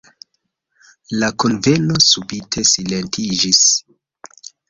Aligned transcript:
La 1.23 1.27
kunveno 1.43 1.99
subite 2.07 2.65
silentiĝis. 2.71 3.61